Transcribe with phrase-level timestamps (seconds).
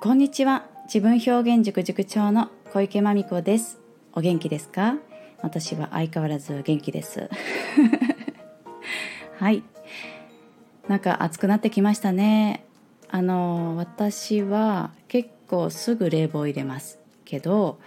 [0.00, 0.64] こんにちは。
[0.84, 3.80] 自分表現塾塾長の小池真美子です。
[4.12, 4.94] お元気ですか？
[5.42, 7.28] 私は相変わらず元気です。
[9.38, 9.64] はい。
[10.86, 12.64] なんか暑くなってきましたね。
[13.08, 17.00] あの私は結構すぐ冷房入れます。
[17.24, 17.80] けど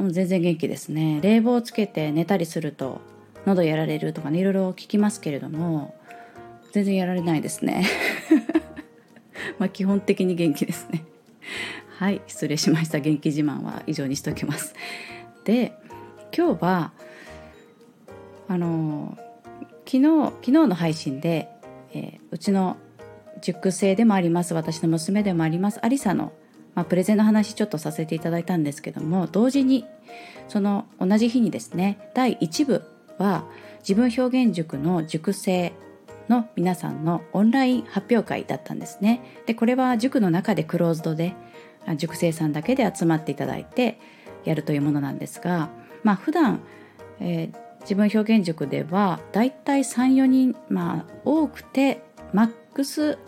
[0.00, 1.20] 全然元気ですね。
[1.22, 3.02] 冷房をつけて寝たりすると
[3.44, 5.94] 喉やられるとかねいろいろ聞きますけれども
[6.72, 7.84] 全然やられないですね。
[9.58, 11.04] まあ基本的に元気ですね。
[11.98, 13.00] はい失礼しました。
[13.00, 14.74] 元気自慢は以上にしておきます。
[15.44, 15.72] で
[16.36, 16.92] 今日は
[18.48, 19.16] あの
[19.86, 20.02] 昨日
[20.40, 21.48] 昨日の配信で、
[21.92, 22.76] えー、うちの
[23.40, 26.32] 塾生でもあります私の娘でもありますアリサの、
[26.74, 29.84] まあ、プレゼンの話ちょっとさせていただいたんですけども同時に
[30.48, 32.82] その同じ日にですね第1部
[33.18, 33.44] は
[33.80, 35.72] 自分表現塾の塾生
[36.28, 39.22] の皆さんのオンライン発表会だったんですね。
[39.46, 41.34] でこれは塾の中でクローズドで
[41.96, 44.00] 塾生さんだけで集まっていただいて
[44.44, 45.70] やるというものなんですが、
[46.02, 46.60] まあ普段、
[47.20, 53.18] えー、自分表現塾ではだいたい34人まあ多くてマックス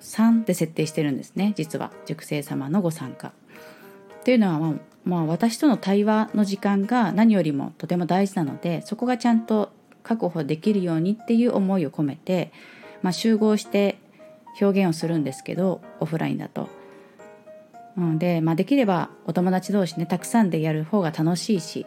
[0.00, 3.28] 3で設定してるんですね実は塾生様のご参加。
[3.28, 4.72] っていうのは、まあ、
[5.04, 9.70] まあ私との対話の時間が何よりもとても大事なのでそこがちゃんと
[10.04, 12.52] 確保できるようにっていう思いを込めて、
[13.02, 13.98] まあ、集合して
[14.60, 16.68] 表現をするんですけどオフラインだと。
[17.96, 21.86] うん、で、まあ、できればお友達同士ねたくさんでやる方が楽しいし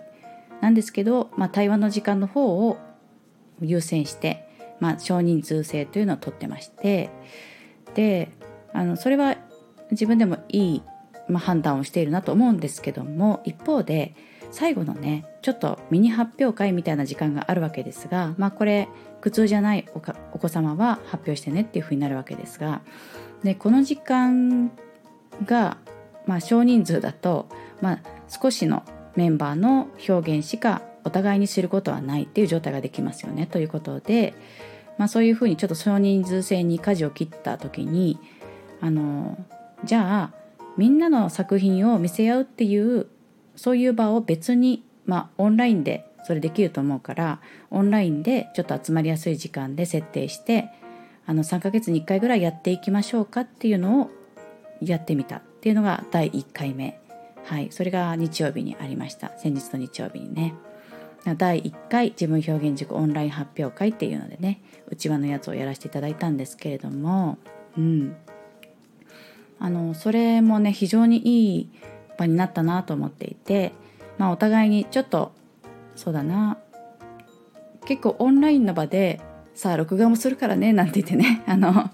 [0.62, 2.78] なんですけど、まあ、対話の時間の方を
[3.62, 4.48] 優先して、
[4.80, 7.10] まあ、少人数制というのをとってまして
[7.94, 8.30] で
[8.73, 9.36] あのそれは
[9.92, 10.84] 自分でもいい、
[11.28, 14.16] まあ、判断をしているなと思うんですけども一方で
[14.52, 18.88] 最後のねちょっとミニ発表会みたいな時間があるわけですが、まあ、これ
[19.22, 20.00] 苦痛じゃないお
[20.39, 22.81] 子様は発表してねっていうふうになるわけですが
[23.44, 24.72] でこの時間
[25.45, 25.78] が、
[26.26, 27.48] まあ、少人数だと、
[27.82, 28.83] まあ、少しの
[29.16, 34.33] メンバーの表現しかお互いに知ることはないっていう状態ができますよねということで、
[34.98, 38.20] まあ、そういうふうにちょっと少人数制に舵を切った時に
[38.82, 39.38] あの
[39.83, 40.38] じゃあ
[40.77, 43.08] みんなの作品を見せ合うっていう
[43.58, 47.42] そういう場を別に、まあ、オンラインでそれできると思うから
[47.72, 50.70] オンラインでちょっと集まりやすい時間で設定して
[51.26, 54.12] あの3ヶ月に1回ぐらいやっていきましょうかっていうのを
[54.82, 57.00] やってみたっていうのが第1回目。
[57.44, 57.70] はい。
[57.72, 59.38] それが日曜日にありました。
[59.38, 60.54] 先日の日曜日にね。
[61.38, 67.38] 第1回自分表現塾オンライン発表会っていうのでねうちわのやつをやらせていただいたんですけれども
[67.78, 68.16] うん。
[69.60, 71.70] あのそれもね非常にいい
[72.17, 73.73] 場になったなと思っていて、
[74.17, 75.32] まあ、お互いにちょっと
[75.95, 76.58] そうだな
[77.86, 79.22] 結構オンラインの場で
[79.54, 81.89] さあ録画もするからねなんて言ってね あの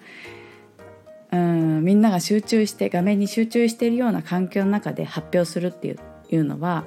[1.31, 5.95] うんみんなが集中して画面に集中しているような環境の中で発表するって
[6.29, 6.83] いうのは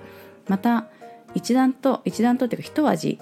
[0.49, 0.87] また
[1.35, 3.19] 一段と一段とっていうか一味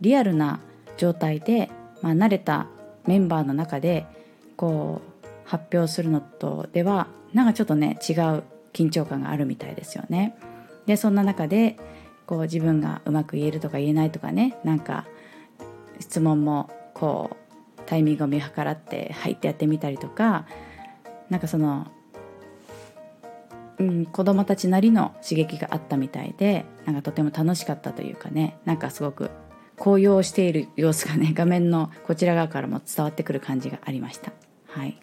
[0.00, 0.60] リアルな
[0.96, 1.70] 状態で、
[2.02, 2.66] まあ、慣れた
[3.06, 4.06] メンバーの中で
[4.56, 8.42] こう発表するのとではなんかちょっとね違う
[8.72, 10.36] 緊張感があるみたいですよね。
[10.86, 11.76] でそんな中で
[12.26, 15.06] こう自分がうまく言えるとか言えないとかねなんか
[15.98, 17.36] 質問もこ
[17.78, 20.46] うタイミングを見計らって入ってやってみたりとか
[21.28, 21.88] なんかその、
[23.78, 29.30] うん、子供たちなりの刺激があったみたいでなんかとても楽しかったというかねなんかすごく
[29.76, 34.32] 高揚している様子がね画面のこちら側からも伝わってくる感じがありました。
[34.68, 34.98] はい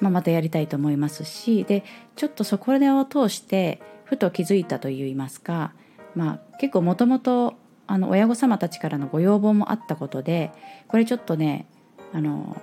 [0.00, 1.84] まあ、またやりたいと思いますしで
[2.16, 5.72] ちょっとそこらを通してふと気づいたといいますか、
[6.14, 7.54] まあ、結構もともと
[7.88, 10.52] 親御様たちからのご要望もあったことで
[10.88, 11.66] これちょっとね
[12.12, 12.60] あの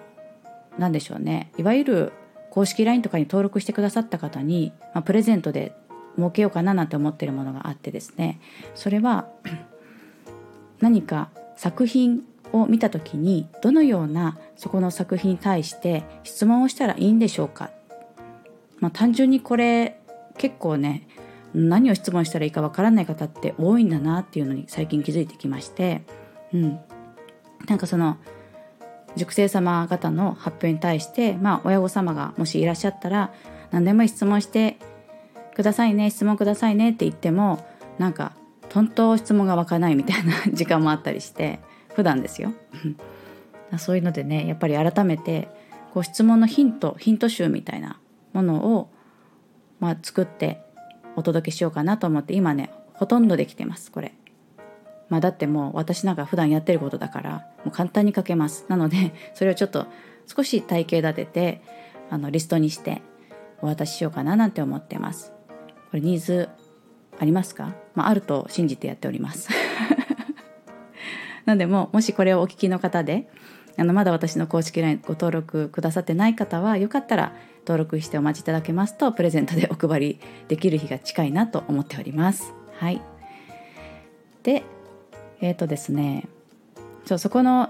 [0.77, 2.13] 何でしょうねいわゆる
[2.49, 5.75] 公式 LINE とかに登録してくださった方に、まあ、プレゼントで
[6.17, 8.39] 設けようかななんて思ってるものがあってですね
[8.75, 9.27] それは
[10.79, 17.71] 何か作品を見た時にどのようなそこの作品に対して質問をしたらいいんでしょうか、
[18.79, 19.99] まあ、単純にこれ
[20.37, 21.07] 結構ね
[21.53, 26.03] 何を質問したらいいかわからない方って多いんだなっていうのに最近気づいてきまして、
[26.53, 26.79] うん、
[27.67, 28.17] なんかその
[29.15, 33.33] 塾生様方の発表に対して、まあ、親御様がもしいらっしゃったら
[33.71, 34.77] 何でも質問して
[35.55, 37.65] くださいね質問くださいねって言っても
[37.99, 38.33] なんか
[38.69, 41.59] とんと質問が湧かないみたいな時間もあったりして
[41.95, 42.53] 普段ですよ。
[43.77, 45.47] そういうのでねやっぱり改めて
[45.93, 47.99] こう質問のヒントヒント集みたいな
[48.33, 48.89] ものを、
[49.79, 50.61] まあ、作って
[51.15, 54.13] お届けしようかなと思って今ねほとんどできてますこれ。
[55.09, 57.31] まあ、だってもう私なんか普段やってることだから
[57.63, 58.65] もう簡単に書けます。
[58.67, 59.85] なのでそれをちょっと
[60.25, 61.61] 少し体系立てて
[62.09, 63.01] あのリストにして
[63.61, 65.31] お渡ししようかななんて思ってます。
[65.91, 66.49] これニーズ
[67.19, 69.49] ありますか、まあ、あると信じてやっております。
[71.45, 73.27] なんでももしこれをお聞きの方で
[73.77, 77.33] あのまだ私の公式 LINE ご登録くださってない方はよかったら
[77.65, 82.53] 登録してお待ちいただけますとプレゼントでお配りできる日が近いなと思っております。
[82.77, 83.01] はい、
[84.43, 84.63] で
[85.41, 86.27] えっ、ー、とですね
[87.05, 87.69] そうそこの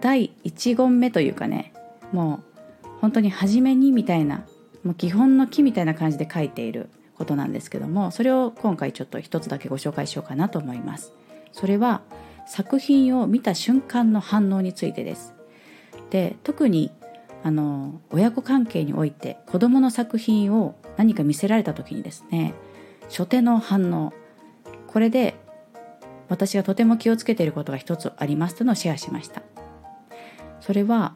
[0.00, 1.72] 第1言目というかね
[2.12, 2.40] も
[2.84, 4.44] う本当に初めにみたいな
[4.82, 11.12] もう基本の木みたいな感じで書いていることなんですけどもそれを今回ちょっと一つだけご紹介しようかなと思います。
[11.52, 12.02] それは
[12.46, 15.34] 作品を見た瞬間の反応についてです。
[16.10, 16.92] で特に
[17.42, 22.54] あの親子関係において子どもの作品を何か見せられた時にですね
[23.08, 24.12] 初手の反応
[24.86, 25.34] これで
[26.28, 29.42] 私がとても気をつけていることが一つありますというのをシェアしました。
[30.60, 31.14] それは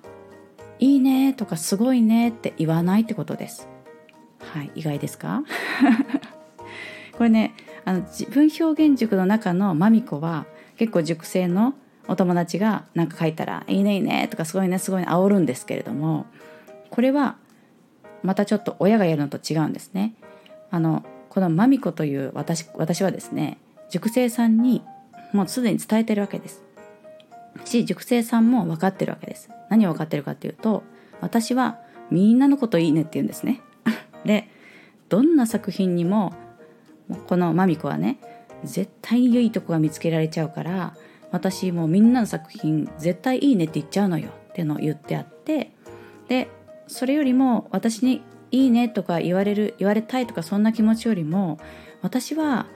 [0.78, 3.68] いいねとかすごいねって言わないってことです。
[4.40, 5.42] はい意外ですか？
[7.16, 7.54] これね
[7.84, 10.46] あの自分表現塾の中のマミコは
[10.78, 11.74] 結構塾生の
[12.06, 16.26] お友達が何か書いたら「いいねいいね」とか「すごいねすごいね」煽るんですけれども
[16.90, 17.36] これは
[18.22, 20.14] またちょっと親がやるのと違うんですね。
[20.70, 23.58] あのこのマミコという私私はですね
[23.90, 24.82] 塾生さんに
[25.32, 26.62] もうすでに伝えてるわけです。
[27.64, 29.50] し塾生さんも分かってるわけです。
[29.68, 30.82] 何を分かってるかっていうと
[31.20, 31.78] 私は
[32.10, 33.60] みんなのこといいねって言うんですね。
[34.24, 34.48] で
[35.08, 36.32] どんな作品にも
[37.26, 38.18] このマミコはね
[38.64, 40.94] 絶対に良いとこが見つけられちゃうから
[41.30, 45.72] 私もうみんなの作品絶対いいねって言っちゃうのよってのを言ってあって
[46.28, 46.48] で
[46.86, 51.58] それよりも私にいいねとか言われる言われたいとかそんな気持ちよりも
[52.02, 52.66] 私は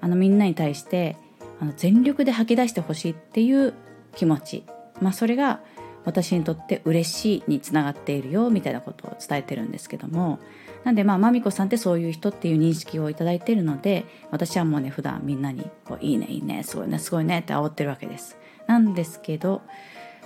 [0.00, 1.16] あのみんなに対して
[1.60, 3.74] あの全力で吐き出してほしいっていう
[4.16, 4.64] 気持ち、
[5.00, 5.60] まあ、それが
[6.04, 10.38] 私にとって嬉しいにつながっているよみたいなことを伝えてるんですけども
[10.84, 18.38] なんでまあまみこさんってそういう人っていう認識を頂いているので私はもうね普段みんなにこういいねいいねすごいねすごいねって煽ってるわけです。
[18.66, 19.62] なんですけど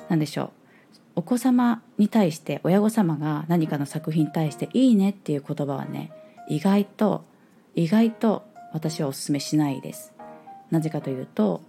[0.09, 0.51] 何でしょう
[1.17, 6.13] お子様に対して親御様が何かの作品に対して「いいね」っていう言葉はね
[6.49, 7.25] 意外と
[7.75, 10.13] 意外と私はお勧めしないです。
[10.71, 11.63] なぜかというと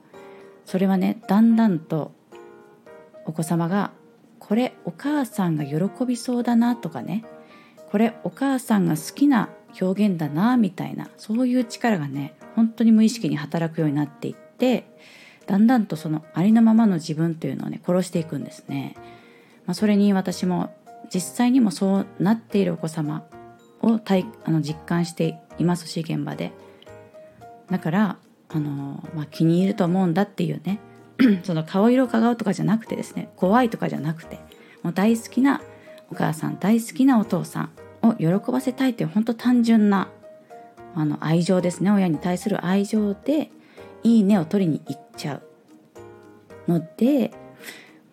[0.66, 2.12] それはねだんだんと
[3.26, 3.92] お子様が
[4.40, 7.24] 「これお母さんが喜びそうだな」とかね
[7.92, 9.50] これお母さんが好きな
[9.80, 14.86] 表現だなみたいなそういう力がね本当に無意識に働くようになっていって
[15.46, 18.96] だんだんとそのありのままの自分というのをね殺していくんですね。
[19.66, 20.74] まあ、それに私も
[21.14, 23.26] 実際にもそうなっているお子様
[23.82, 26.52] を体あの実感していますし現場で。
[27.70, 28.18] だから
[28.50, 30.80] あの、まあ、気に入ると思うんだっていうね
[31.44, 34.40] その顔色を伺うとかじゃなくてですね怖いとかじゃなくて
[34.84, 35.62] もう大好きな
[36.12, 37.69] お母さん大好きなお父さん
[38.02, 40.10] を喜ばせたいという本当単純な
[40.96, 43.50] あの愛情ですね親に対する愛情で
[44.04, 45.42] いいねを取りに行っちゃ
[46.68, 47.31] うので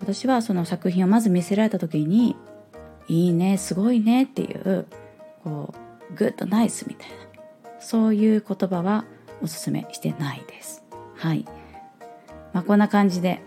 [0.01, 2.37] 私はその作品をまず見せられた時に
[3.09, 4.87] 「いいねすごいね」っていう
[5.45, 5.73] こ
[6.11, 7.17] うグッドナイスみたいな
[7.79, 9.05] そういう言葉は
[9.43, 10.85] おすすめしてないです。
[11.17, 11.45] はい、
[12.53, 13.41] まあ、こんな感じで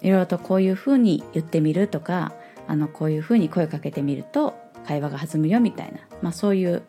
[0.00, 2.32] いろいろとこういうふうに言ってみるとか
[2.66, 4.54] あのこういうふうに声かけてみると
[4.86, 6.82] 会話が弾むよみたいな、まあ、そういう、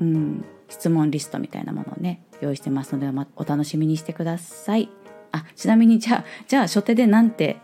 [0.00, 4.90] うん、質問リストみたいなものをね用意してますので、まお楽しみにしてください。
[5.32, 7.56] あちなみにじゃあじゃあ初手でなんて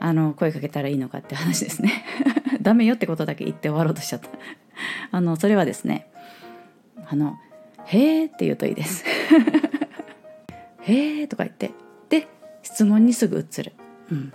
[0.00, 2.04] あの声かけたらいいのかって話ですね。
[2.60, 4.28] ダメよってことだけ言って終わろうとしちゃった。
[5.12, 6.08] あのそれはですね
[7.08, 7.38] あの
[7.86, 9.04] 「へえ」って言うといいです。
[10.80, 11.72] へえとか言って
[12.08, 12.28] で
[12.62, 13.72] 質問にすぐ移る。
[14.10, 14.32] うん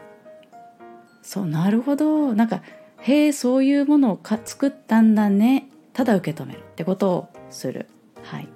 [1.21, 2.33] そうなるほど。
[2.33, 2.61] なんか
[2.99, 5.69] へえそういうものをか作ったんだね。
[5.93, 7.87] ただ受け止めるってことをする。
[8.23, 8.47] はい。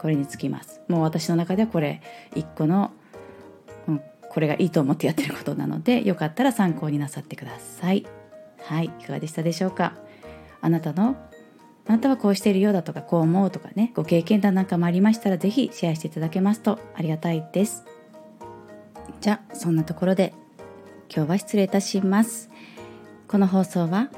[0.00, 0.80] これにつきます。
[0.88, 2.02] もう私の中ではこれ
[2.34, 2.90] 一個の、
[3.86, 8.04] うん、これがいいと思ってやってることなのでよかったら参考になさってください。
[8.62, 8.86] はい。
[8.86, 9.94] いかがでしたでしょうか？
[10.60, 11.16] あなたの
[11.86, 17.84] あなたはこうしているようだとかこう思うとかねご経験談なんかもありましたら是非シェアしていただけますとありがたいです。
[19.20, 20.34] じゃあそんなところで
[21.14, 22.48] 今日は失礼いたします。
[23.28, 24.08] この放送は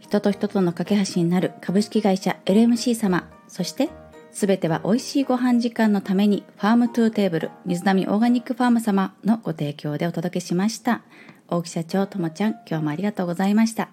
[0.00, 3.90] 人と人との架け橋になる株式会社 LMC 様そして
[4.30, 11.02] すべては美味しいご飯時間のために farm to table 水波オーガニックファーム様のご提供でお届けしました。
[11.48, 13.88] 大木社長ともちゃん今日もありがとうございました。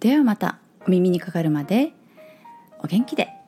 [0.00, 1.92] ではまたお耳にかかるまで
[2.80, 3.41] お元気で。